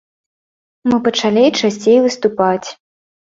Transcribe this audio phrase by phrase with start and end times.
[0.91, 2.67] Мы пачалі часцей выступаць.